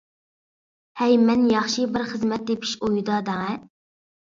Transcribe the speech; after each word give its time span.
ھەي 1.01 1.17
مەن 1.25 1.43
ياخشى 1.51 1.87
بىر 1.99 2.07
خىزمەت 2.15 2.49
تېپىش 2.51 2.75
ئويىدا 2.83 3.23
دەڭە! 3.31 3.57